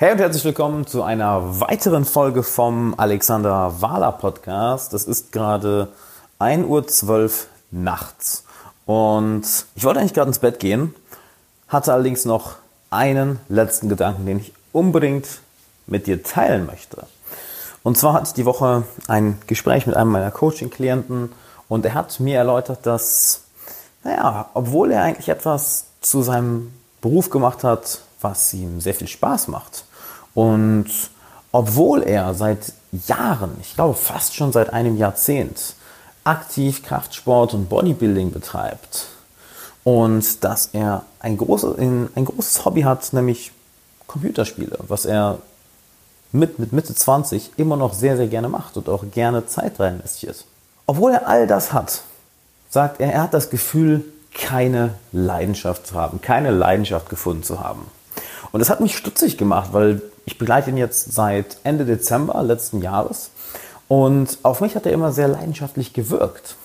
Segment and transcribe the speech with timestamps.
[0.00, 4.94] Hey und herzlich willkommen zu einer weiteren Folge vom Alexander Wahler Podcast.
[4.94, 5.88] Es ist gerade
[6.38, 7.30] 1.12 Uhr
[7.72, 8.44] nachts
[8.86, 9.42] und
[9.74, 10.94] ich wollte eigentlich gerade ins Bett gehen,
[11.66, 12.58] hatte allerdings noch
[12.90, 15.40] einen letzten Gedanken, den ich unbedingt
[15.88, 17.02] mit dir teilen möchte.
[17.82, 21.32] Und zwar hatte ich die Woche ein Gespräch mit einem meiner Coaching-Klienten
[21.68, 23.40] und er hat mir erläutert, dass,
[24.04, 29.48] naja, obwohl er eigentlich etwas zu seinem Beruf gemacht hat, was ihm sehr viel Spaß
[29.48, 29.84] macht,
[30.38, 30.86] und
[31.50, 35.74] obwohl er seit Jahren, ich glaube fast schon seit einem Jahrzehnt,
[36.22, 39.06] aktiv Kraftsport und Bodybuilding betreibt
[39.82, 41.74] und dass er ein, große,
[42.14, 43.50] ein großes Hobby hat, nämlich
[44.06, 45.38] Computerspiele, was er
[46.30, 49.94] mit, mit Mitte 20 immer noch sehr, sehr gerne macht und auch gerne Zeit rein
[49.94, 50.44] investiert.
[50.86, 52.02] Obwohl er all das hat,
[52.70, 57.90] sagt er, er hat das Gefühl, keine Leidenschaft zu haben, keine Leidenschaft gefunden zu haben.
[58.52, 62.82] Und das hat mich stutzig gemacht, weil ich begleite ihn jetzt seit Ende Dezember letzten
[62.82, 63.30] Jahres
[63.88, 66.56] und auf mich hat er immer sehr leidenschaftlich gewirkt.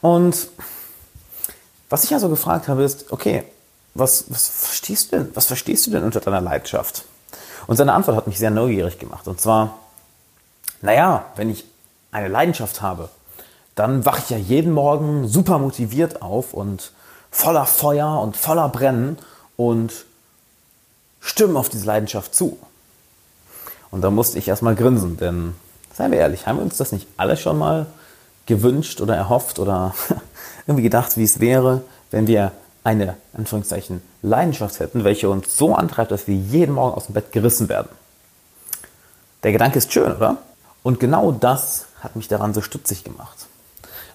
[0.00, 0.46] Und
[1.90, 3.42] was ich also gefragt habe, ist, okay,
[3.94, 7.04] was, was, verstehst du denn, was verstehst du denn unter deiner Leidenschaft?
[7.66, 9.26] Und seine Antwort hat mich sehr neugierig gemacht.
[9.26, 9.80] Und zwar,
[10.80, 11.64] naja, wenn ich
[12.12, 13.08] eine Leidenschaft habe,
[13.74, 16.92] dann wache ich ja jeden Morgen super motiviert auf und
[17.32, 19.18] voller Feuer und voller Brennen
[19.56, 20.04] und
[21.20, 22.58] stimme auf diese Leidenschaft zu.
[23.92, 25.54] Und da musste ich erstmal grinsen, denn
[25.94, 27.86] seien wir ehrlich, haben wir uns das nicht alle schon mal
[28.46, 29.94] gewünscht oder erhofft oder
[30.66, 32.52] irgendwie gedacht, wie es wäre, wenn wir
[32.84, 37.32] eine, Anführungszeichen, Leidenschaft hätten, welche uns so antreibt, dass wir jeden Morgen aus dem Bett
[37.32, 37.90] gerissen werden.
[39.42, 40.38] Der Gedanke ist schön, oder?
[40.82, 43.46] Und genau das hat mich daran so stutzig gemacht.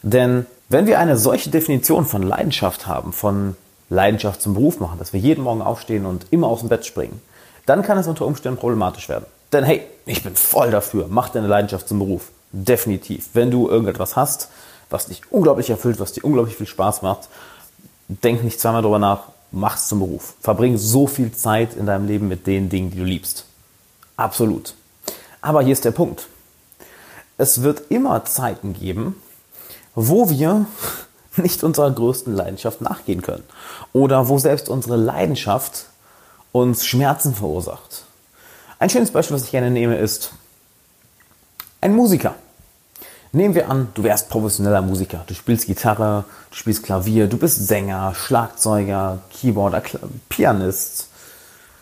[0.02, 3.56] Denn wenn wir eine solche Definition von Leidenschaft haben, von
[3.90, 7.22] Leidenschaft zum Beruf machen, dass wir jeden Morgen aufstehen und immer aus dem Bett springen,
[7.66, 9.26] dann kann es unter Umständen problematisch werden.
[9.54, 11.08] Denn hey, ich bin voll dafür.
[11.10, 12.32] Mach deine Leidenschaft zum Beruf.
[12.52, 13.30] Definitiv.
[13.34, 14.50] Wenn du irgendetwas hast,
[14.90, 17.30] was dich unglaublich erfüllt, was dir unglaublich viel Spaß macht,
[18.08, 20.36] denk nicht zweimal darüber nach, mach es zum Beruf.
[20.42, 23.46] Verbring so viel Zeit in deinem Leben mit den Dingen, die du liebst.
[24.16, 24.76] Absolut.
[25.42, 26.28] Aber hier ist der Punkt.
[27.38, 29.22] Es wird immer Zeiten geben,
[29.94, 30.66] wo wir
[31.36, 33.44] nicht unserer größten Leidenschaft nachgehen können.
[33.94, 35.86] Oder wo selbst unsere Leidenschaft
[36.52, 38.07] uns Schmerzen verursacht.
[38.80, 40.32] Ein schönes Beispiel, was ich gerne nehme, ist
[41.82, 42.36] ein Musiker.
[43.32, 45.24] Nehmen wir an, du wärst professioneller Musiker.
[45.28, 49.82] Du spielst Gitarre, du spielst Klavier, du bist Sänger, Schlagzeuger, Keyboarder,
[50.30, 51.10] Pianist.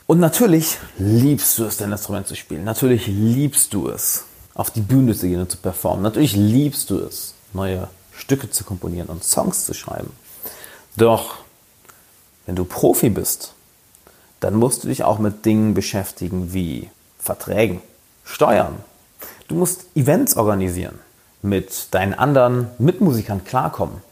[0.08, 2.64] Und natürlich liebst du es, dein Instrument zu spielen.
[2.64, 4.24] Natürlich liebst du es,
[4.54, 6.04] auf die Bühne zu gehen und zu performen.
[6.04, 10.12] Natürlich liebst du es, neue Stücke zu komponieren und Songs zu schreiben.
[10.96, 11.38] Doch,
[12.46, 13.54] wenn du Profi bist,
[14.46, 17.82] dann musst du dich auch mit Dingen beschäftigen wie Verträgen,
[18.24, 18.76] Steuern.
[19.48, 21.00] Du musst Events organisieren,
[21.42, 24.04] mit deinen anderen Mitmusikern klarkommen.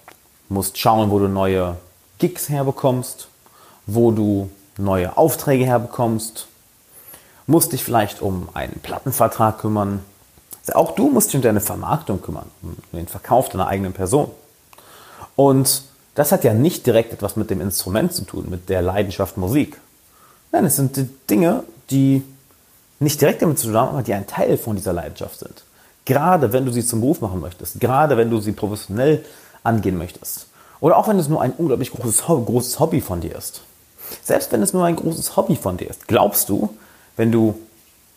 [0.49, 1.77] Musst schauen, wo du neue
[2.17, 3.27] Gigs herbekommst,
[3.85, 4.49] wo du
[4.79, 6.47] neue Aufträge herbekommst.
[7.45, 9.99] Musst dich vielleicht um einen Plattenvertrag kümmern.
[10.65, 14.31] Also auch du musst dich um deine Vermarktung kümmern, um den Verkauf deiner eigenen Person.
[15.35, 15.83] Und
[16.15, 19.79] das hat ja nicht direkt etwas mit dem Instrument zu tun, mit der Leidenschaft Musik.
[20.53, 20.97] Nein, es sind
[21.31, 22.23] Dinge, die
[22.99, 25.63] nicht direkt damit zu tun haben, aber die ein Teil von dieser Leidenschaft sind.
[26.05, 29.25] Gerade wenn du sie zum Beruf machen möchtest, gerade wenn du sie professionell
[29.63, 30.45] angehen möchtest.
[30.79, 33.61] Oder auch wenn es nur ein unglaublich großes, großes Hobby von dir ist.
[34.23, 36.77] Selbst wenn es nur ein großes Hobby von dir ist, glaubst du,
[37.17, 37.57] wenn du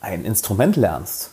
[0.01, 1.31] ein Instrument lernst,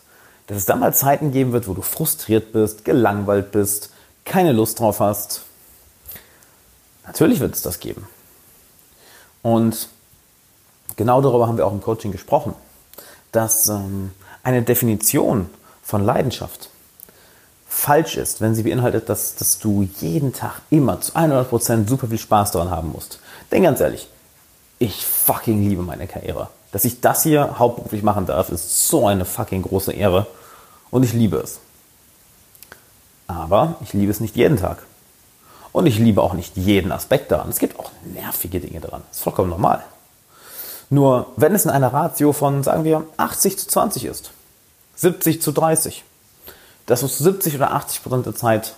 [0.47, 3.89] dass es dann mal Zeiten geben wird, wo du frustriert bist, gelangweilt bist,
[4.23, 5.41] keine Lust drauf hast?
[7.05, 8.07] Natürlich wird es das geben.
[9.41, 9.89] Und
[10.95, 12.53] genau darüber haben wir auch im Coaching gesprochen,
[13.31, 14.11] dass ähm,
[14.43, 15.49] eine Definition
[15.83, 16.69] von Leidenschaft
[17.67, 22.19] falsch ist, wenn sie beinhaltet, dass, dass du jeden Tag immer zu 100% super viel
[22.19, 23.19] Spaß daran haben musst.
[23.51, 24.07] Denn ganz ehrlich,
[24.79, 26.49] ich fucking liebe meine Karriere.
[26.71, 30.27] Dass ich das hier hauptberuflich machen darf, ist so eine fucking große Ehre
[30.91, 31.59] und ich liebe es.
[33.27, 34.83] Aber ich liebe es nicht jeden Tag.
[35.71, 37.49] Und ich liebe auch nicht jeden Aspekt daran.
[37.49, 39.01] Es gibt auch nervige Dinge daran.
[39.09, 39.83] Das ist vollkommen normal.
[40.93, 44.29] Nur wenn es in einer Ratio von, sagen wir, 80 zu 20 ist,
[44.95, 46.03] 70 zu 30,
[46.85, 48.75] dass du zu 70 oder 80 Prozent der Zeit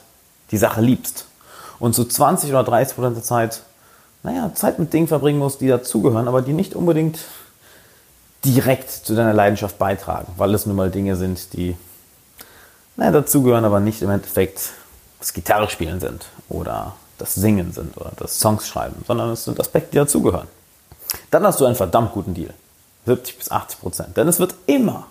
[0.52, 1.26] die Sache liebst
[1.78, 3.64] und zu 20 oder 30 Prozent der Zeit,
[4.24, 7.20] naja, Zeit mit Dingen verbringen musst, die dazugehören, aber die nicht unbedingt
[8.46, 11.76] direkt zu deiner Leidenschaft beitragen, weil es nun mal Dinge sind, die
[12.96, 14.70] naja, dazugehören, aber nicht im Endeffekt
[15.20, 19.60] das Gitarre spielen sind oder das Singen sind oder das Songs schreiben, sondern es sind
[19.60, 20.48] Aspekte, die dazugehören
[21.32, 22.54] dann hast du einen verdammt guten Deal.
[23.06, 24.18] 70 bis 80 Prozent.
[24.18, 25.08] Denn es wird immer,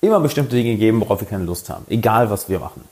[0.00, 1.84] immer bestimmte Dinge geben, worauf wir keine Lust haben.
[1.88, 2.82] Egal, was wir machen.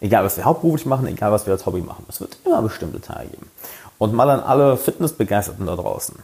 [0.00, 2.06] Egal, was wir hauptberuflich machen, egal, was wir als Hobby machen.
[2.08, 3.50] Es wird immer bestimmte Teile geben.
[3.98, 6.16] Und mal an alle Fitnessbegeisterten da draußen.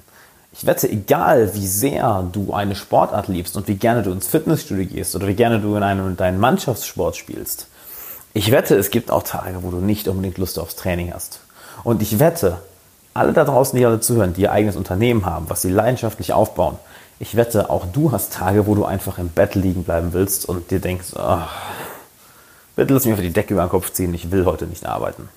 [0.52, 4.86] Ich wette, egal wie sehr du eine Sportart liebst und wie gerne du ins Fitnessstudio
[4.86, 7.66] gehst oder wie gerne du in einem deinen Mannschaftssport spielst,
[8.32, 11.40] ich wette, es gibt auch Tage, wo du nicht unbedingt Lust aufs Training hast.
[11.84, 12.58] Und ich wette,
[13.16, 16.78] alle da draußen, die alle zuhören, die ihr eigenes Unternehmen haben, was sie leidenschaftlich aufbauen,
[17.18, 20.70] ich wette, auch du hast Tage, wo du einfach im Bett liegen bleiben willst und
[20.70, 21.38] dir denkst, oh,
[22.76, 25.28] bitte lass mich einfach die Decke über den Kopf ziehen, ich will heute nicht arbeiten.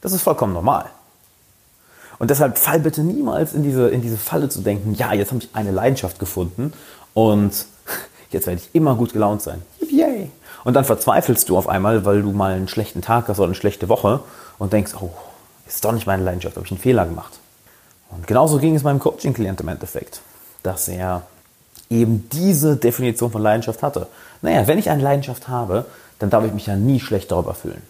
[0.00, 0.86] Das ist vollkommen normal.
[2.18, 5.42] Und deshalb fall bitte niemals in diese, in diese Falle zu denken, ja, jetzt habe
[5.42, 6.72] ich eine Leidenschaft gefunden
[7.12, 7.66] und
[8.30, 9.62] jetzt werde ich immer gut gelaunt sein.
[9.80, 10.30] Yay!
[10.64, 13.54] Und dann verzweifelst du auf einmal, weil du mal einen schlechten Tag hast oder eine
[13.54, 14.20] schlechte Woche
[14.58, 15.10] und denkst, oh,
[15.74, 17.38] ist doch nicht meine Leidenschaft, habe ich einen Fehler gemacht.
[18.10, 20.20] Und genauso ging es meinem Coaching-Klient im Endeffekt,
[20.62, 21.22] dass er
[21.88, 24.08] eben diese Definition von Leidenschaft hatte.
[24.42, 25.86] Naja, wenn ich eine Leidenschaft habe,
[26.18, 27.82] dann darf ich mich ja nie schlecht darüber fühlen.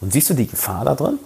[0.00, 1.18] Und siehst du die Gefahr da drin?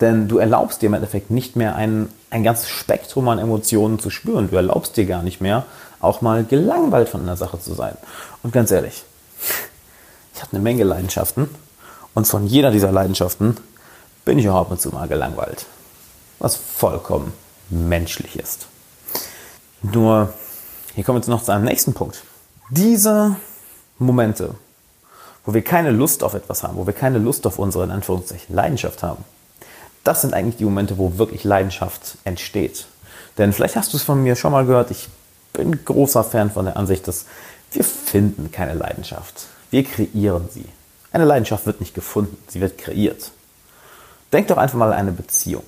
[0.00, 4.10] Denn du erlaubst dir im Endeffekt nicht mehr ein, ein ganzes Spektrum an Emotionen zu
[4.10, 4.50] spüren.
[4.50, 5.64] Du erlaubst dir gar nicht mehr,
[6.00, 7.96] auch mal gelangweilt von einer Sache zu sein.
[8.42, 9.04] Und ganz ehrlich,
[10.34, 11.48] ich habe eine Menge Leidenschaften
[12.14, 13.56] und von jeder dieser Leidenschaften
[14.26, 15.64] bin ich auch ab und zu mal gelangweilt.
[16.38, 17.32] Was vollkommen
[17.70, 18.66] menschlich ist.
[19.80, 20.34] Nur,
[20.94, 22.22] hier kommen wir jetzt noch zu einem nächsten Punkt.
[22.68, 23.36] Diese
[23.98, 24.56] Momente,
[25.44, 28.54] wo wir keine Lust auf etwas haben, wo wir keine Lust auf unsere, in Anführungszeichen,
[28.54, 29.24] Leidenschaft haben,
[30.04, 32.86] das sind eigentlich die Momente, wo wirklich Leidenschaft entsteht.
[33.38, 35.08] Denn vielleicht hast du es von mir schon mal gehört, ich
[35.52, 37.26] bin großer Fan von der Ansicht, dass
[37.72, 39.46] wir finden keine Leidenschaft.
[39.70, 40.66] Wir kreieren sie.
[41.12, 43.30] Eine Leidenschaft wird nicht gefunden, sie wird kreiert.
[44.32, 45.64] Denk doch einfach mal an eine Beziehung.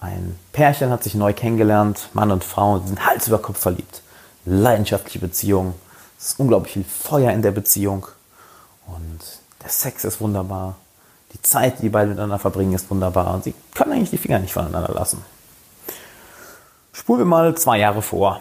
[0.00, 4.02] Ein Pärchen hat sich neu kennengelernt, Mann und Frau, sind Hals über Kopf verliebt.
[4.44, 5.74] Leidenschaftliche Beziehung.
[6.18, 8.06] Es ist unglaublich viel Feuer in der Beziehung.
[8.86, 9.20] Und
[9.62, 10.76] der Sex ist wunderbar.
[11.32, 13.32] Die Zeit, die die beiden miteinander verbringen, ist wunderbar.
[13.32, 15.24] Und sie können eigentlich die Finger nicht voneinander lassen.
[16.92, 18.40] Spulen wir mal zwei Jahre vor.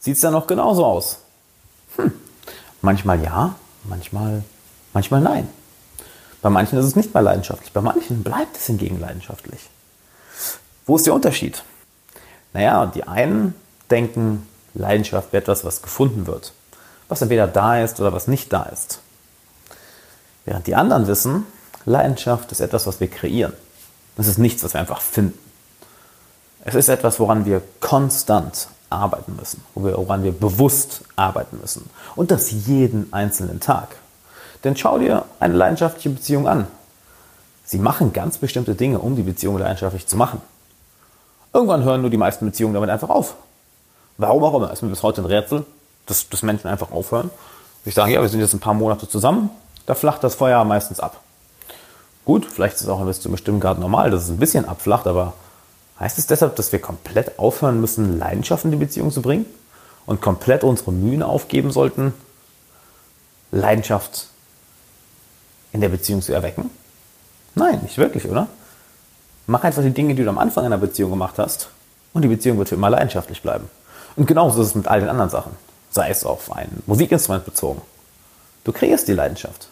[0.00, 1.18] Sieht es dann noch genauso aus?
[1.96, 2.12] Hm.
[2.80, 3.54] Manchmal ja,
[3.84, 4.42] manchmal,
[4.92, 5.48] manchmal nein.
[6.42, 9.70] Bei manchen ist es nicht mehr leidenschaftlich, bei manchen bleibt es hingegen leidenschaftlich.
[10.84, 11.62] Wo ist der Unterschied?
[12.52, 13.54] Naja, die einen
[13.90, 16.52] denken, Leidenschaft wäre etwas, was gefunden wird,
[17.08, 19.00] was entweder da ist oder was nicht da ist.
[20.44, 21.46] Während die anderen wissen,
[21.84, 23.52] Leidenschaft ist etwas, was wir kreieren.
[24.16, 25.38] Es ist nichts, was wir einfach finden.
[26.64, 31.88] Es ist etwas, woran wir konstant arbeiten müssen, woran wir bewusst arbeiten müssen.
[32.14, 33.96] Und das jeden einzelnen Tag.
[34.64, 36.66] Denn schau dir eine leidenschaftliche Beziehung an.
[37.64, 40.40] Sie machen ganz bestimmte Dinge, um die Beziehung leidenschaftlich zu machen.
[41.52, 43.34] Irgendwann hören nur die meisten Beziehungen damit einfach auf.
[44.18, 45.64] Warum auch immer, ist mir bis heute ein Rätsel,
[46.06, 47.30] dass, dass Menschen einfach aufhören.
[47.84, 49.50] Ich sage, ja, wir sind jetzt ein paar Monate zusammen,
[49.86, 51.20] da flacht das Feuer meistens ab.
[52.24, 54.66] Gut, vielleicht ist es auch bis zu einem bestimmten Grad normal, dass es ein bisschen
[54.66, 55.32] abflacht, aber
[55.98, 59.46] heißt es deshalb, dass wir komplett aufhören müssen, Leidenschaft in die Beziehung zu bringen
[60.06, 62.14] und komplett unsere Mühen aufgeben sollten,
[63.50, 64.28] Leidenschaft
[65.72, 66.70] in der Beziehung zu erwecken?
[67.54, 68.48] Nein, nicht wirklich, oder?
[69.46, 71.68] Mach einfach die Dinge, die du am Anfang einer Beziehung gemacht hast
[72.12, 73.68] und die Beziehung wird für immer leidenschaftlich bleiben.
[74.16, 75.52] Und genauso ist es mit all den anderen Sachen.
[75.90, 77.82] Sei es auf ein Musikinstrument bezogen.
[78.64, 79.68] Du kreierst die Leidenschaft.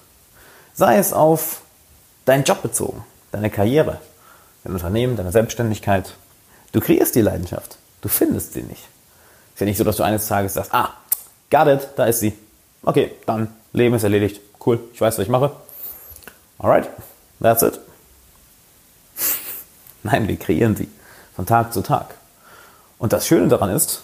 [0.74, 1.62] Sei es auf
[2.24, 4.00] deinen Job bezogen, deine Karriere,
[4.64, 6.14] dein Unternehmen, deine Selbstständigkeit.
[6.72, 7.76] Du kreierst die Leidenschaft.
[8.00, 8.82] Du findest sie nicht.
[9.54, 10.90] Ist ja nicht so, dass du eines Tages sagst, ah,
[11.50, 12.36] got it, da ist sie.
[12.82, 14.40] Okay, dann, Leben ist erledigt.
[14.64, 15.52] Cool, ich weiß, was ich mache.
[16.60, 16.90] Alright,
[17.40, 17.80] that's it.
[20.02, 20.88] Nein, wir kreieren sie
[21.34, 22.14] von Tag zu Tag.
[22.98, 24.02] Und das Schöne daran ist,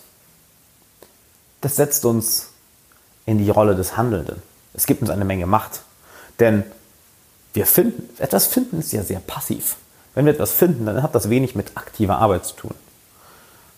[1.60, 2.48] das setzt uns
[3.26, 4.42] in die Rolle des Handelnden.
[4.72, 5.82] Es gibt uns eine Menge Macht.
[6.38, 6.64] Denn
[7.52, 9.76] wir finden, etwas finden ist ja sehr passiv.
[10.14, 12.75] Wenn wir etwas finden, dann hat das wenig mit aktiver Arbeit zu tun.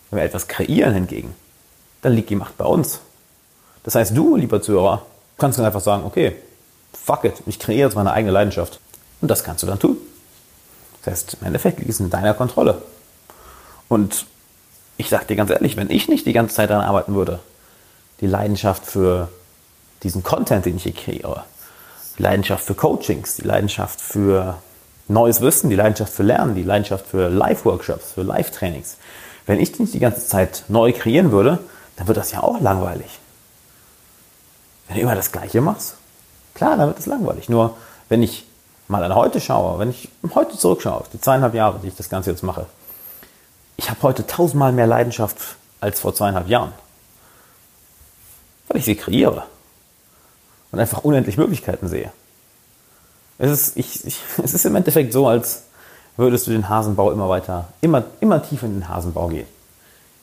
[0.09, 1.35] Wenn wir etwas kreieren hingegen,
[2.01, 2.99] dann liegt die Macht bei uns.
[3.83, 5.05] Das heißt, du, lieber Zuhörer,
[5.37, 6.35] kannst dann einfach sagen, okay,
[6.93, 8.79] fuck it, ich kreiere jetzt meine eigene Leidenschaft.
[9.21, 9.97] Und das kannst du dann tun.
[11.03, 12.81] Das heißt, im Endeffekt liegt es in deiner Kontrolle.
[13.87, 14.25] Und
[14.97, 17.39] ich sage dir ganz ehrlich, wenn ich nicht die ganze Zeit daran arbeiten würde,
[18.21, 19.29] die Leidenschaft für
[20.03, 21.45] diesen Content, den ich hier kreiere,
[22.17, 24.57] die Leidenschaft für Coachings, die Leidenschaft für
[25.07, 28.97] neues Wissen, die Leidenschaft für Lernen, die Leidenschaft für Live-Workshops, für Live-Trainings.
[29.45, 31.59] Wenn ich nicht die ganze Zeit neu kreieren würde,
[31.95, 33.19] dann wird das ja auch langweilig.
[34.87, 35.95] Wenn du immer das Gleiche machst,
[36.53, 37.49] klar, dann wird es langweilig.
[37.49, 37.77] Nur
[38.09, 38.45] wenn ich
[38.87, 42.09] mal an heute schaue, wenn ich heute zurückschaue, auf die zweieinhalb Jahre, die ich das
[42.09, 42.65] Ganze jetzt mache,
[43.77, 45.37] ich habe heute tausendmal mehr Leidenschaft
[45.79, 46.73] als vor zweieinhalb Jahren.
[48.67, 49.43] Weil ich sie kreiere
[50.71, 52.11] und einfach unendlich Möglichkeiten sehe.
[53.37, 55.63] Es ist, ich, ich, es ist im Endeffekt so, als
[56.17, 59.47] würdest du den Hasenbau immer weiter, immer, immer tiefer in den Hasenbau gehen.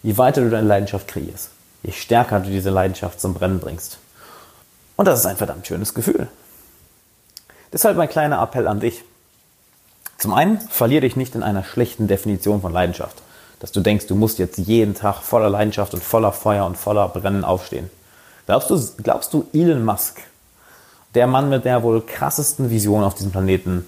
[0.02, 1.50] Je weiter du deine Leidenschaft kreierst,
[1.82, 3.98] je stärker du diese Leidenschaft zum Brennen bringst.
[4.96, 6.28] Und das ist ein verdammt schönes Gefühl.
[7.72, 9.04] Deshalb mein kleiner Appell an dich.
[10.18, 13.22] Zum einen, verlier dich nicht in einer schlechten Definition von Leidenschaft.
[13.60, 17.08] Dass du denkst, du musst jetzt jeden Tag voller Leidenschaft und voller Feuer und voller
[17.08, 17.90] Brennen aufstehen.
[18.46, 20.22] Glaubst du, glaubst du Elon Musk,
[21.14, 23.86] der Mann mit der wohl krassesten Vision auf diesem Planeten,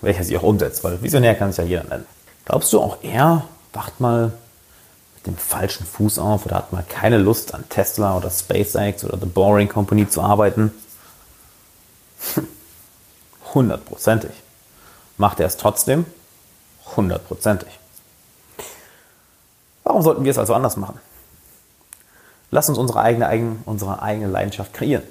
[0.00, 2.06] welcher sie auch umsetzt, weil Visionär kann sich ja jeder nennen.
[2.44, 4.32] Glaubst du, auch er wacht mal
[5.26, 9.26] dem falschen Fuß auf oder hat mal keine Lust an Tesla oder SpaceX oder The
[9.26, 10.72] Boring Company zu arbeiten?
[13.54, 14.32] Hundertprozentig.
[15.16, 16.06] Macht er es trotzdem?
[16.96, 17.78] Hundertprozentig.
[19.84, 20.98] Warum sollten wir es also anders machen?
[22.50, 25.02] Lass uns unsere eigene, unsere eigene Leidenschaft kreieren.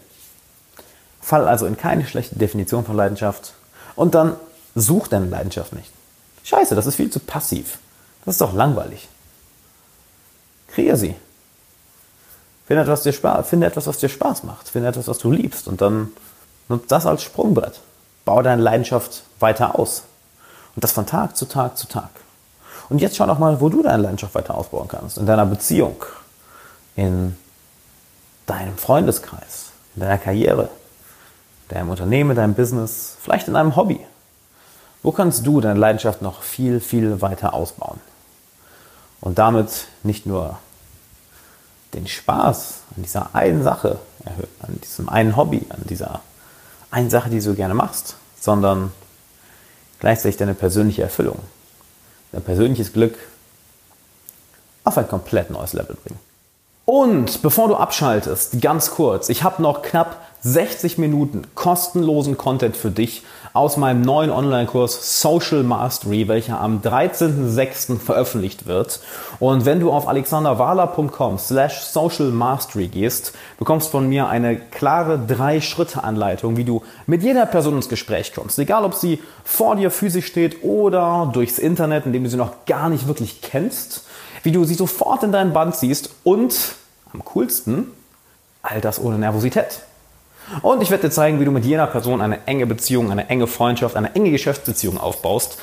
[1.22, 3.54] Fall also in keine schlechte Definition von Leidenschaft
[3.96, 4.36] und dann
[4.76, 5.92] such deine Leidenschaft nicht.
[6.44, 7.80] Scheiße, das ist viel zu passiv.
[8.26, 9.08] Das ist doch langweilig.
[10.74, 11.16] Kreier sie.
[12.66, 13.14] Finde etwas, dir
[13.44, 14.70] finde etwas, was dir Spaß macht.
[14.70, 15.68] Finde etwas, was du liebst.
[15.68, 16.12] Und dann
[16.70, 17.82] nutze das als Sprungbrett.
[18.26, 20.04] Bau deine Leidenschaft weiter aus.
[20.76, 22.10] Und das von Tag zu Tag zu Tag.
[22.90, 25.18] Und jetzt schau doch mal, wo du deine Leidenschaft weiter ausbauen kannst.
[25.18, 26.04] In deiner Beziehung,
[26.96, 27.38] in
[28.46, 30.70] deinem Freundeskreis, in deiner Karriere,
[31.70, 34.00] in deinem Unternehmen, in deinem Business, vielleicht in deinem Hobby.
[35.02, 38.00] Wo kannst du deine Leidenschaft noch viel, viel weiter ausbauen?
[39.24, 40.60] Und damit nicht nur
[41.94, 46.20] den Spaß an dieser einen Sache erhöhen, an diesem einen Hobby, an dieser
[46.92, 48.92] einen Sache, die du gerne machst, sondern
[50.00, 51.40] gleichzeitig deine persönliche Erfüllung,
[52.34, 53.18] dein persönliches Glück
[54.84, 56.20] auf ein komplett neues Level bringen.
[56.84, 62.92] Und bevor du abschaltest, ganz kurz, ich habe noch knapp 60 Minuten kostenlosen Content für
[62.92, 63.24] dich
[63.54, 67.98] aus meinem neuen Online-Kurs Social Mastery, welcher am 13.06.
[67.98, 69.00] veröffentlicht wird.
[69.40, 76.58] Und wenn du auf alexanderwahler.com slash Social Mastery gehst, bekommst von mir eine klare Drei-Schritte-Anleitung,
[76.58, 78.60] wie du mit jeder Person ins Gespräch kommst.
[78.60, 82.90] Egal, ob sie vor dir physisch steht oder durchs Internet, indem du sie noch gar
[82.90, 84.06] nicht wirklich kennst,
[84.42, 86.76] wie du sie sofort in deinen Band ziehst und
[87.14, 87.92] am coolsten,
[88.62, 89.84] all das ohne Nervosität.
[90.62, 93.48] Und ich werde dir zeigen, wie du mit jener Person eine enge Beziehung, eine enge
[93.48, 95.58] Freundschaft, eine enge Geschäftsbeziehung aufbaust.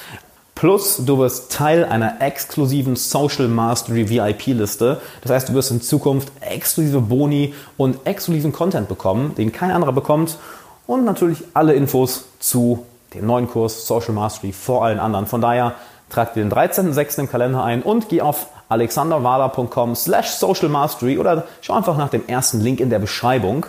[0.55, 5.01] Plus, du wirst Teil einer exklusiven Social Mastery VIP-Liste.
[5.23, 9.93] Das heißt, du wirst in Zukunft exklusive Boni und exklusiven Content bekommen, den kein anderer
[9.93, 10.37] bekommt.
[10.87, 12.85] Und natürlich alle Infos zu
[13.15, 15.27] dem neuen Kurs Social Mastery vor allen anderen.
[15.27, 15.77] Von daher
[16.11, 17.21] trag dir den 13.06.
[17.21, 22.27] im Kalender ein und geh auf alexanderwala.com slash social mastery oder schau einfach nach dem
[22.27, 23.67] ersten Link in der Beschreibung.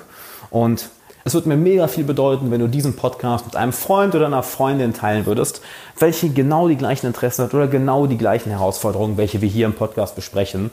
[0.50, 0.90] Und
[1.24, 4.44] es wird mir mega viel bedeuten, wenn du diesen Podcast mit einem Freund oder einer
[4.44, 5.62] Freundin teilen würdest,
[6.00, 9.74] welche genau die gleichen Interessen hat oder genau die gleichen Herausforderungen, welche wir hier im
[9.74, 10.72] Podcast besprechen.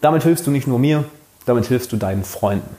[0.00, 1.04] Damit hilfst du nicht nur mir,
[1.46, 2.76] damit hilfst du deinen Freunden.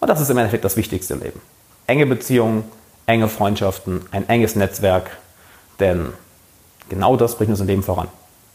[0.00, 1.40] Und das ist im Endeffekt das Wichtigste im Leben.
[1.86, 2.64] Enge Beziehungen,
[3.06, 5.16] enge Freundschaften, ein enges Netzwerk,
[5.80, 6.12] denn
[6.88, 8.08] genau das bringt uns im Leben voran.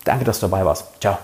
[0.03, 0.85] Danke, dass du dabei warst.
[0.99, 1.17] Ciao.